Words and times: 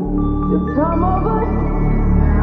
You've 0.00 0.74
come 0.76 1.04
over. 1.04 2.39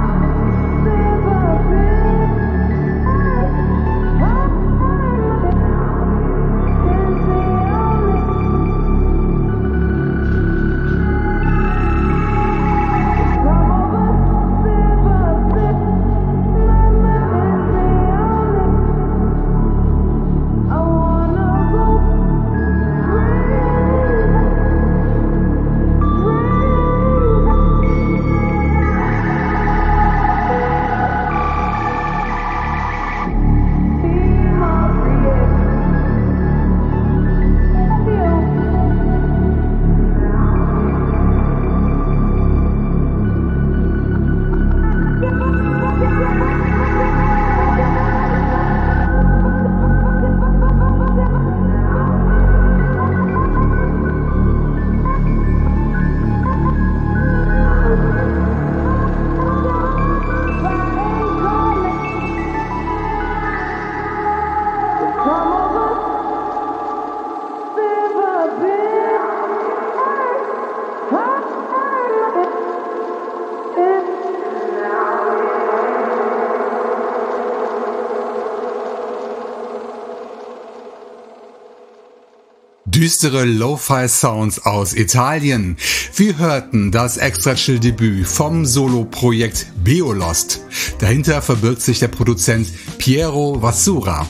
Düstere 83.08 83.46
Lo-Fi-Sounds 83.46 84.66
aus 84.66 84.94
Italien. 84.94 85.78
Wir 86.14 86.38
hörten 86.38 86.92
das 86.92 87.16
Extra-Chill-Debüt 87.16 88.28
vom 88.28 88.66
Solo-Projekt 88.66 89.68
Beolost. 89.82 90.60
Dahinter 91.00 91.42
verbirgt 91.42 91.82
sich 91.82 92.00
der 92.00 92.10
Produzent 92.10 92.68
Piero 92.98 93.62
Vassura. 93.62 94.30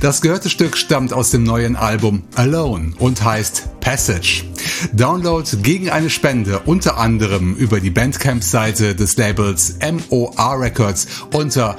Das 0.00 0.20
gehörte 0.20 0.50
Stück 0.50 0.76
stammt 0.76 1.12
aus 1.12 1.30
dem 1.30 1.44
neuen 1.44 1.76
Album 1.76 2.24
Alone 2.34 2.92
und 2.98 3.22
heißt 3.22 3.78
Passage. 3.78 4.47
Download 4.92 5.48
gegen 5.62 5.88
eine 5.90 6.10
Spende 6.10 6.60
unter 6.60 6.98
anderem 6.98 7.54
über 7.54 7.80
die 7.80 7.90
Bandcamp-Seite 7.90 8.94
des 8.94 9.16
Labels 9.16 9.78
MOR 9.80 10.60
Records 10.60 11.08
unter 11.32 11.76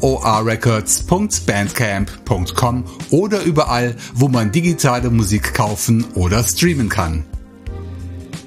morrecords.bandcamp.com 0.00 2.84
oder 3.10 3.42
überall, 3.42 3.96
wo 4.14 4.28
man 4.28 4.52
digitale 4.52 5.10
Musik 5.10 5.54
kaufen 5.54 6.04
oder 6.14 6.44
streamen 6.44 6.88
kann. 6.88 7.24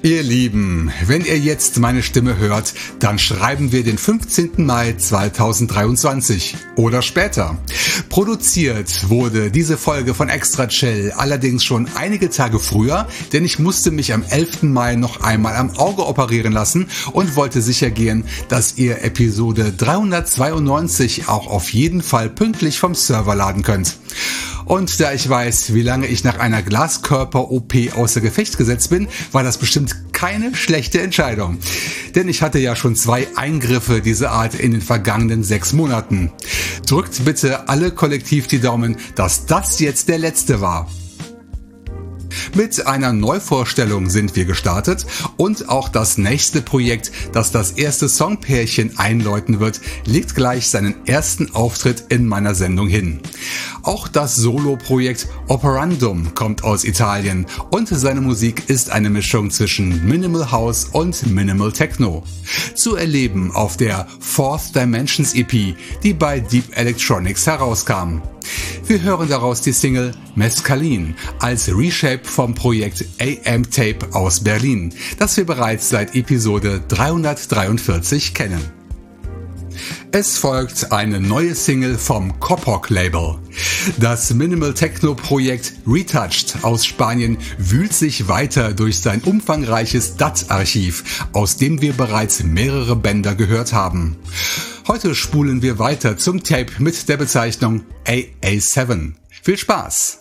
Ihr 0.02 0.22
Lieben, 0.22 0.90
wenn 1.04 1.26
ihr 1.26 1.38
jetzt 1.38 1.78
meine 1.78 2.02
Stimme 2.02 2.38
hört, 2.38 2.72
dann 3.00 3.18
schreiben 3.18 3.70
wir 3.70 3.84
den 3.84 3.98
15. 3.98 4.64
Mai 4.64 4.94
2023 4.94 6.56
oder 6.76 7.02
später. 7.02 7.58
Produziert 8.08 9.10
wurde 9.10 9.50
diese 9.50 9.76
Folge 9.76 10.14
von 10.14 10.30
Extra 10.30 10.68
Chill 10.68 11.12
allerdings 11.14 11.64
schon 11.64 11.86
einige 11.96 12.30
Tage 12.30 12.58
früher, 12.58 13.08
denn 13.34 13.44
ich 13.44 13.58
musste 13.58 13.90
mich 13.90 14.14
am 14.14 14.22
11. 14.22 14.62
Mai 14.62 14.96
noch 14.96 15.20
einmal 15.20 15.54
am 15.56 15.76
Auge 15.76 16.06
operieren 16.06 16.54
lassen 16.54 16.88
und 17.12 17.36
wollte 17.36 17.60
sicher 17.60 17.90
gehen, 17.90 18.24
dass 18.48 18.78
ihr 18.78 19.04
Episode 19.04 19.70
392 19.70 21.28
auch 21.28 21.46
auf 21.46 21.74
jeden 21.74 22.02
Fall 22.02 22.30
pünktlich 22.30 22.78
vom 22.78 22.94
Server 22.94 23.34
laden 23.34 23.62
könnt. 23.62 23.98
Und 24.70 25.00
da 25.00 25.12
ich 25.12 25.28
weiß, 25.28 25.74
wie 25.74 25.82
lange 25.82 26.06
ich 26.06 26.22
nach 26.22 26.38
einer 26.38 26.62
Glaskörper-OP 26.62 27.74
außer 27.96 28.20
Gefecht 28.20 28.56
gesetzt 28.56 28.88
bin, 28.88 29.08
war 29.32 29.42
das 29.42 29.58
bestimmt 29.58 30.12
keine 30.12 30.54
schlechte 30.54 31.00
Entscheidung. 31.00 31.58
Denn 32.14 32.28
ich 32.28 32.40
hatte 32.40 32.60
ja 32.60 32.76
schon 32.76 32.94
zwei 32.94 33.26
Eingriffe 33.34 34.00
dieser 34.00 34.30
Art 34.30 34.54
in 34.54 34.70
den 34.70 34.80
vergangenen 34.80 35.42
sechs 35.42 35.72
Monaten. 35.72 36.30
Drückt 36.86 37.24
bitte 37.24 37.68
alle 37.68 37.90
kollektiv 37.90 38.46
die 38.46 38.60
Daumen, 38.60 38.96
dass 39.16 39.44
das 39.44 39.80
jetzt 39.80 40.08
der 40.08 40.18
letzte 40.18 40.60
war. 40.60 40.86
Mit 42.54 42.86
einer 42.86 43.12
Neuvorstellung 43.12 44.10
sind 44.10 44.34
wir 44.36 44.44
gestartet 44.44 45.06
und 45.36 45.68
auch 45.68 45.88
das 45.88 46.18
nächste 46.18 46.62
Projekt, 46.62 47.12
das 47.32 47.52
das 47.52 47.72
erste 47.72 48.08
Songpärchen 48.08 48.98
einläuten 48.98 49.60
wird, 49.60 49.80
legt 50.04 50.34
gleich 50.34 50.68
seinen 50.68 51.06
ersten 51.06 51.54
Auftritt 51.54 52.04
in 52.08 52.26
meiner 52.26 52.54
Sendung 52.54 52.88
hin. 52.88 53.20
Auch 53.82 54.08
das 54.08 54.36
Solo-Projekt 54.36 55.28
Operandum 55.48 56.34
kommt 56.34 56.64
aus 56.64 56.84
Italien 56.84 57.46
und 57.70 57.88
seine 57.88 58.20
Musik 58.20 58.68
ist 58.68 58.90
eine 58.90 59.10
Mischung 59.10 59.50
zwischen 59.50 60.06
Minimal 60.06 60.50
House 60.50 60.88
und 60.92 61.26
Minimal 61.26 61.72
Techno. 61.72 62.22
Zu 62.74 62.96
erleben 62.96 63.50
auf 63.52 63.76
der 63.76 64.06
Fourth 64.20 64.74
Dimensions 64.74 65.34
EP, 65.34 65.74
die 66.02 66.12
bei 66.12 66.40
Deep 66.40 66.76
Electronics 66.76 67.46
herauskam. 67.46 68.20
Wir 68.86 69.02
hören 69.02 69.28
daraus 69.28 69.60
die 69.60 69.72
Single 69.72 70.12
Mescalin 70.34 71.14
als 71.38 71.68
Reshape 71.68 72.24
vom 72.24 72.54
Projekt 72.54 73.04
AM 73.20 73.70
Tape 73.70 73.98
aus 74.12 74.40
Berlin, 74.40 74.92
das 75.18 75.36
wir 75.36 75.46
bereits 75.46 75.88
seit 75.88 76.14
Episode 76.14 76.82
343 76.88 78.34
kennen. 78.34 78.79
Es 80.12 80.38
folgt 80.38 80.90
eine 80.90 81.20
neue 81.20 81.54
Single 81.54 81.96
vom 81.96 82.40
Kopok 82.40 82.90
Label. 82.90 83.38
Das 83.98 84.34
Minimal 84.34 84.74
Techno 84.74 85.14
Projekt 85.14 85.74
Retouched 85.86 86.64
aus 86.64 86.84
Spanien 86.84 87.38
wühlt 87.58 87.92
sich 87.92 88.26
weiter 88.26 88.72
durch 88.72 88.98
sein 88.98 89.22
umfangreiches 89.22 90.16
DAT-Archiv, 90.16 91.28
aus 91.32 91.58
dem 91.58 91.80
wir 91.80 91.92
bereits 91.92 92.42
mehrere 92.42 92.96
Bänder 92.96 93.36
gehört 93.36 93.72
haben. 93.72 94.16
Heute 94.88 95.14
spulen 95.14 95.62
wir 95.62 95.78
weiter 95.78 96.18
zum 96.18 96.42
Tape 96.42 96.72
mit 96.80 97.08
der 97.08 97.16
Bezeichnung 97.16 97.82
AA7. 98.04 99.12
Viel 99.42 99.58
Spaß! 99.58 100.18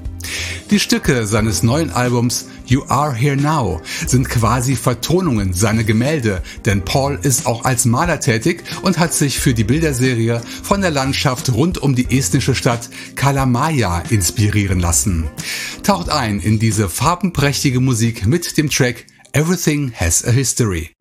Die 0.71 0.79
Stücke 0.79 1.27
seines 1.27 1.61
neuen 1.61 1.91
Albums 1.91 2.47
You 2.67 2.83
Are 2.87 3.13
Here 3.13 3.37
Now 3.37 3.81
sind 4.07 4.27
quasi 4.27 4.75
Vertonungen 4.75 5.53
seiner 5.53 5.83
Gemälde, 5.83 6.41
denn 6.65 6.83
Paul 6.83 7.19
ist 7.21 7.45
auch 7.45 7.63
als 7.63 7.85
Maler 7.85 8.19
tätig 8.19 8.63
und 8.81 8.97
hat 8.97 9.13
sich 9.13 9.39
für 9.39 9.53
die 9.53 9.63
Bilderserie 9.63 10.41
von 10.63 10.81
der 10.81 10.91
Landschaft 10.91 11.53
rund 11.53 11.77
um 11.77 11.95
die 11.95 12.17
estnische 12.17 12.55
Stadt 12.55 12.89
Kalamaya 13.15 13.99
inspirieren 14.09 14.79
lassen. 14.79 15.25
Taucht 15.83 16.09
ein 16.09 16.39
in 16.39 16.57
diese 16.57 16.89
farbenprächtige 16.89 17.79
Musik 17.79 18.25
mit 18.25 18.57
dem 18.57 18.69
Track 18.69 19.05
Everything 19.33 19.91
Has 19.93 20.25
a 20.25 20.31
History. 20.31 20.94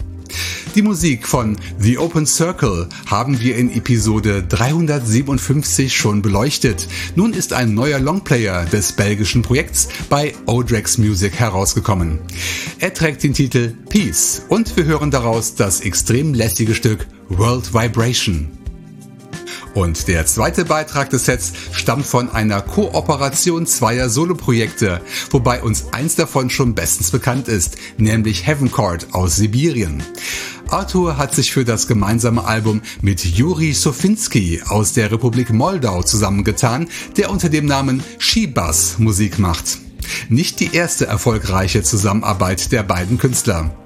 Die 0.75 0.83
Musik 0.83 1.27
von 1.27 1.57
The 1.79 1.99
Open 1.99 2.27
Circle 2.27 2.89
haben 3.07 3.41
wir 3.41 3.57
in 3.57 3.73
Episode 3.73 4.43
357 4.43 5.97
schon 5.97 6.23
beleuchtet. 6.23 6.87
Nun 7.15 7.33
ist 7.33 7.53
ein 7.53 7.75
neuer 7.75 7.99
Longplayer 7.99 8.67
des 8.67 8.93
belgischen 8.93 9.43
Projekts 9.43 9.89
bei 10.11 10.35
Odrex 10.47 10.99
Music 10.99 11.35
herausgekommen. 11.35 12.19
Er 12.79 12.93
trägt 12.93 13.23
den 13.23 13.33
Titel 13.33 13.75
Peace 13.89 14.43
und 14.49 14.77
wir 14.77 14.85
hören 14.85 15.11
daraus 15.11 15.55
das 15.55 15.81
extrem 15.81 16.35
lässige 16.35 16.75
Stück 16.75 17.07
World 17.29 17.73
Vibration. 17.73 18.66
Und 19.77 20.09
der 20.09 20.25
zweite 20.25 20.65
Beitrag 20.65 21.11
des 21.11 21.27
Sets 21.27 21.53
stammt 21.71 22.07
von 22.07 22.31
einer 22.31 22.63
Kooperation 22.63 23.67
zweier 23.67 24.09
Soloprojekte, 24.09 25.03
wobei 25.31 25.63
uns 25.63 25.93
eins 25.93 26.15
davon 26.15 26.49
schon 26.49 26.75
bestens 26.75 27.11
bekannt 27.11 27.47
ist, 27.47 27.77
nämlich 27.99 28.47
Heaven 28.47 28.73
Court 28.73 29.09
aus 29.13 29.37
Sibirien. 29.37 30.03
Arthur 30.71 31.19
hat 31.19 31.35
sich 31.35 31.53
für 31.53 31.67
das 31.67 31.89
gemeinsame 31.89 32.47
Album 32.47 32.81
mit 33.03 33.23
Juri 33.23 33.75
Sofinski 33.75 34.63
aus 34.67 34.95
der 34.95 35.13
Republik 35.13 35.53
Moldau 35.53 36.03
zusammengetan, 36.03 36.89
der 37.19 37.31
unter 37.31 37.51
dem 37.51 37.67
Namen 37.67 38.03
Shibas 38.19 38.99
Musik 38.99 39.39
macht. 39.39 39.77
Nicht 40.31 40.59
die 40.61 40.75
erste 40.75 41.07
erfolgreiche 41.07 41.83
Zusammenarbeit 41.83 42.73
der 42.73 42.83
beiden 42.83 43.19
Künstler. 43.19 43.77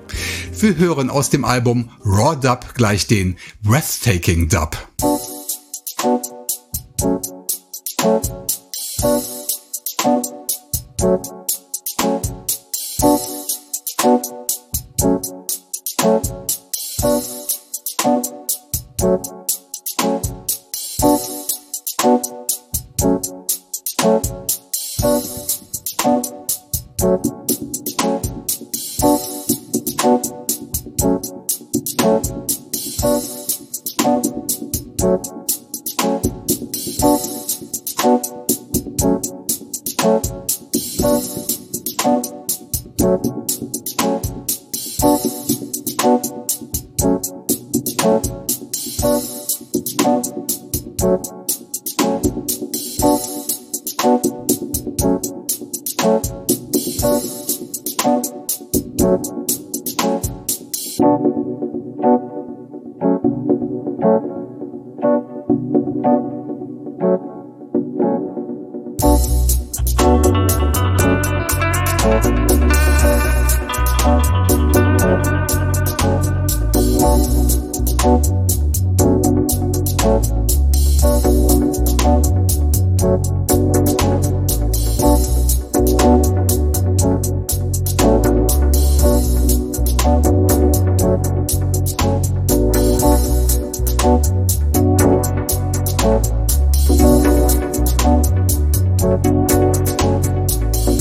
Wir 0.57 0.77
hören 0.77 1.11
aus 1.11 1.31
dem 1.31 1.45
Album 1.45 1.91
Raw 2.05 2.37
Dub 2.41 2.75
gleich 2.75 3.09
den 3.09 3.37
Breathtaking 3.65 4.49
Dub. 4.49 4.77
Thank 8.03 8.25
you. 9.05 9.30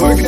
work. 0.02 0.20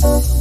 Thank 0.00 0.39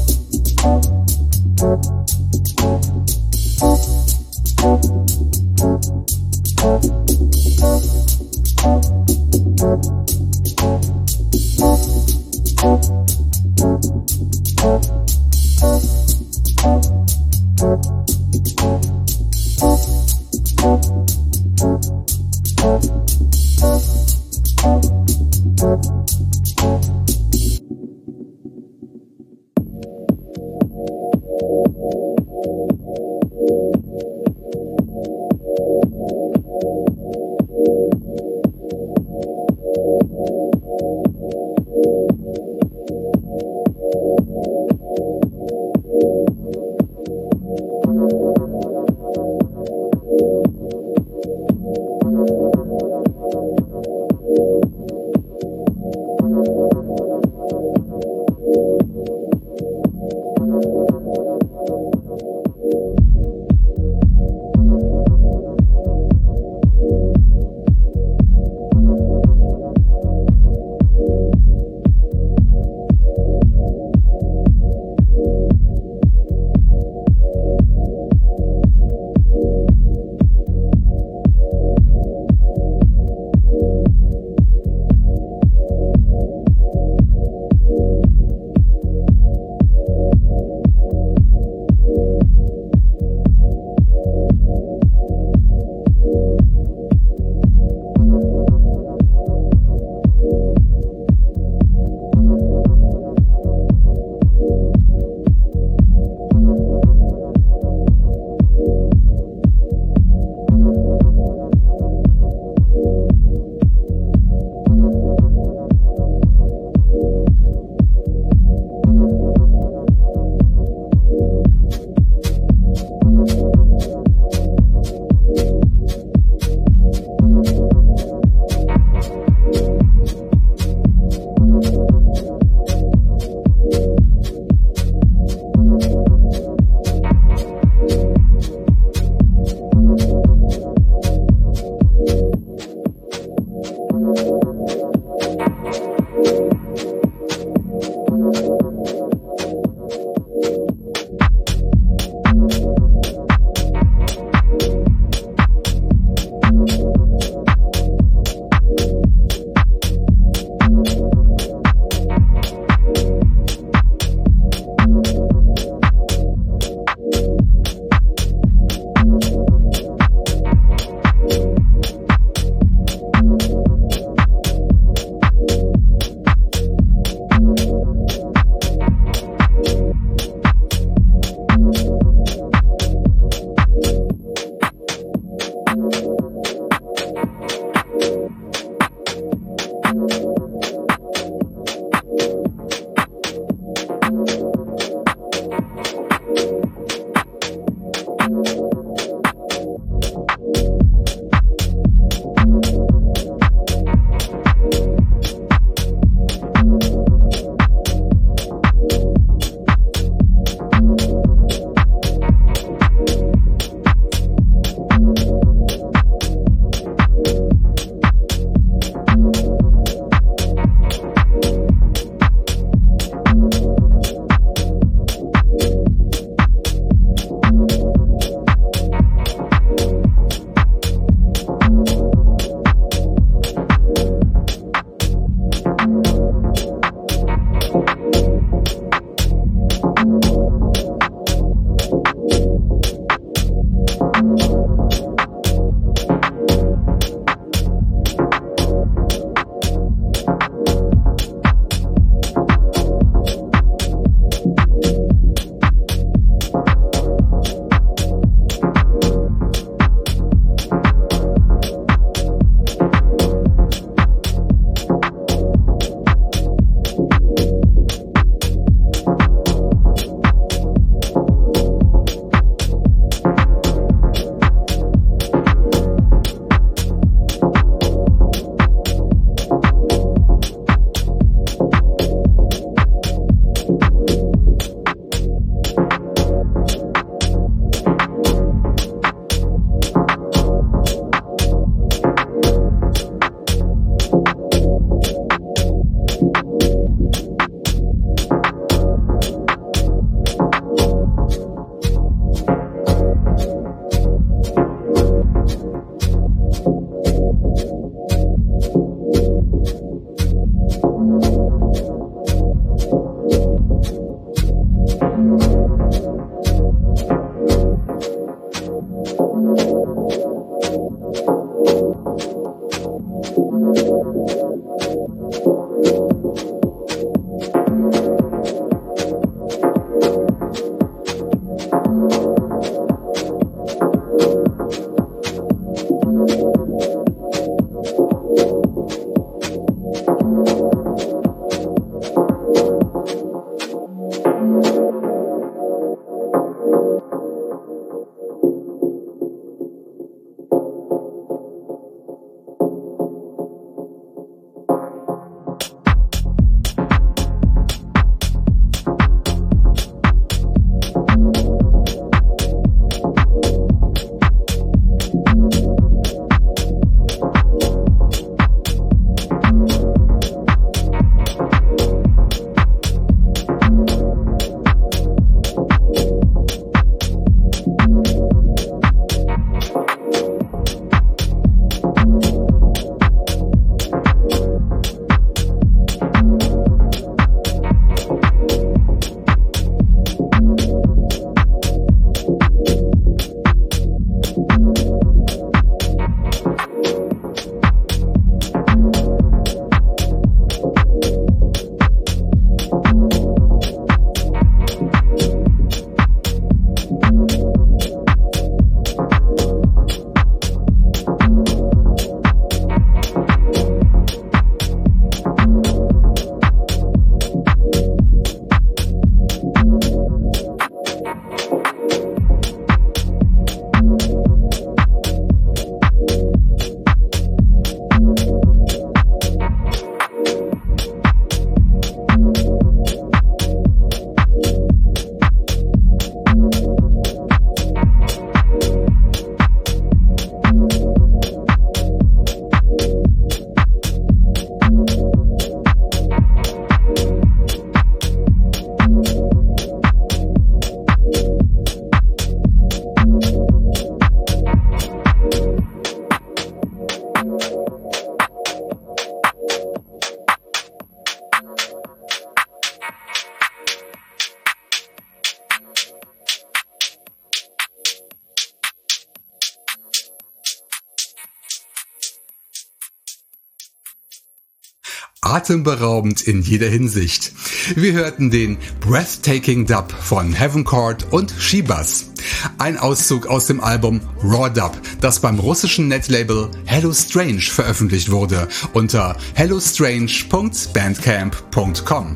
atemberaubend 475.49 476.21
in 476.21 476.43
jeder 476.43 476.67
Hinsicht. 476.67 477.33
Wir 477.75 477.93
hörten 477.93 478.29
den 478.29 478.59
Breathtaking 478.81 479.65
Dub 479.65 479.91
von 479.91 480.31
Heaven 480.31 480.63
Court 480.63 481.11
und 481.11 481.33
Shibas. 481.39 482.11
Ein 482.59 482.77
Auszug 482.77 483.25
aus 483.25 483.47
dem 483.47 483.59
Album 483.59 484.01
Raw 484.23 484.51
Dub, 484.51 484.79
das 485.01 485.19
beim 485.19 485.39
russischen 485.39 485.87
Netlabel 485.87 486.51
Hello 486.65 486.93
Strange 486.93 487.41
veröffentlicht 487.41 488.11
wurde 488.11 488.47
unter 488.73 489.17
hellostrange.bandcamp.com. 489.33 492.15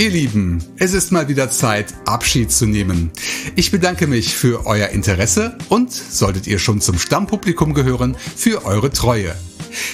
Ihr 0.00 0.08
Lieben, 0.08 0.64
es 0.78 0.94
ist 0.94 1.12
mal 1.12 1.28
wieder 1.28 1.50
Zeit, 1.50 1.92
Abschied 2.06 2.50
zu 2.50 2.64
nehmen. 2.64 3.10
Ich 3.54 3.70
bedanke 3.70 4.06
mich 4.06 4.34
für 4.34 4.64
euer 4.64 4.88
Interesse 4.88 5.58
und, 5.68 5.92
solltet 5.92 6.46
ihr 6.46 6.58
schon 6.58 6.80
zum 6.80 6.98
Stammpublikum 6.98 7.74
gehören, 7.74 8.16
für 8.34 8.64
eure 8.64 8.90
Treue. 8.90 9.34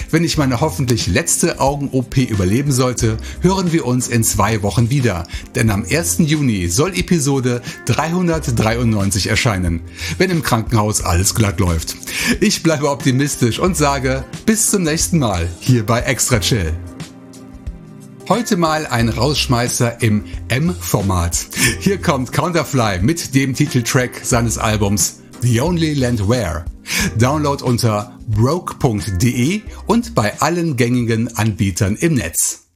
Wenn 0.09 0.23
ich 0.23 0.37
meine 0.37 0.61
hoffentlich 0.61 1.07
letzte 1.07 1.59
Augen-OP 1.59 2.15
überleben 2.19 2.71
sollte, 2.71 3.17
hören 3.41 3.73
wir 3.73 3.85
uns 3.85 4.07
in 4.07 4.23
zwei 4.23 4.63
Wochen 4.63 4.89
wieder, 4.89 5.27
denn 5.55 5.69
am 5.69 5.83
1. 5.83 6.19
Juni 6.19 6.69
soll 6.69 6.97
Episode 6.97 7.61
393 7.87 9.27
erscheinen, 9.27 9.81
wenn 10.17 10.29
im 10.29 10.41
Krankenhaus 10.41 11.01
alles 11.01 11.35
glatt 11.35 11.59
läuft. 11.59 11.97
Ich 12.39 12.63
bleibe 12.63 12.89
optimistisch 12.91 13.59
und 13.59 13.75
sage 13.75 14.23
bis 14.45 14.71
zum 14.71 14.83
nächsten 14.83 15.19
Mal 15.19 15.49
hier 15.59 15.85
bei 15.85 15.99
Extra 15.99 16.39
Chill. 16.39 16.73
Heute 18.29 18.57
mal 18.57 18.85
ein 18.85 19.07
Rausschmeißer 19.07 20.01
im 20.01 20.25
M-Format. 20.49 21.47
Hier 21.79 21.97
kommt 21.97 22.33
Counterfly 22.33 22.99
mit 23.01 23.33
dem 23.33 23.53
Titeltrack 23.53 24.19
seines 24.21 24.57
Albums 24.57 25.21
The 25.39 25.61
Only 25.61 25.93
Land 25.93 26.27
Where. 26.27 26.65
Download 27.17 27.63
unter 27.63 28.19
broke.de 28.27 29.61
und 29.85 30.13
bei 30.13 30.41
allen 30.41 30.75
gängigen 30.75 31.37
Anbietern 31.37 31.95
im 31.95 32.15
Netz. 32.15 32.67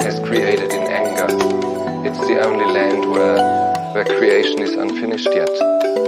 has 0.00 0.18
created 0.20 0.72
in 0.72 0.82
anger. 0.90 1.26
It's 2.06 2.18
the 2.18 2.40
only 2.40 2.64
land 2.72 3.10
where, 3.10 3.94
where 3.94 4.04
creation 4.04 4.62
is 4.62 4.74
unfinished 4.74 5.28
yet. 5.32 6.07